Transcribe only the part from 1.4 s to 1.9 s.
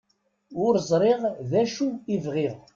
d acu